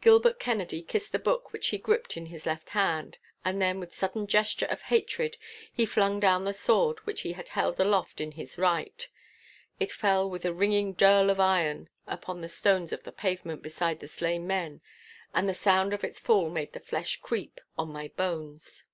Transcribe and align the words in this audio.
Gilbert 0.00 0.40
Kennedy 0.40 0.80
kissed 0.80 1.12
the 1.12 1.18
book 1.18 1.52
which 1.52 1.66
he 1.68 1.76
gripped 1.76 2.16
in 2.16 2.24
his 2.24 2.46
left 2.46 2.70
hand, 2.70 3.18
and 3.44 3.60
then 3.60 3.78
with 3.78 3.94
sudden 3.94 4.26
gesture 4.26 4.64
of 4.70 4.80
hatred 4.84 5.36
he 5.70 5.84
flung 5.84 6.18
down 6.18 6.46
the 6.46 6.54
sword 6.54 7.00
which 7.00 7.20
he 7.20 7.34
had 7.34 7.48
held 7.50 7.78
aloft 7.78 8.18
in 8.18 8.32
his 8.32 8.56
right. 8.56 9.08
It 9.78 9.92
fell 9.92 10.30
with 10.30 10.46
a 10.46 10.54
ringing 10.54 10.94
dirl 10.94 11.28
of 11.28 11.38
iron 11.38 11.90
upon 12.06 12.40
the 12.40 12.48
stones 12.48 12.94
of 12.94 13.02
the 13.02 13.12
pavement 13.12 13.60
beside 13.60 14.00
the 14.00 14.08
slain 14.08 14.46
men, 14.46 14.80
and 15.34 15.46
the 15.46 15.52
sound 15.52 15.92
of 15.92 16.02
its 16.02 16.18
fall 16.18 16.48
made 16.48 16.72
the 16.72 16.80
flesh 16.80 17.16
creep 17.20 17.60
on 17.76 17.90
my 17.92 18.08
bones. 18.08 18.84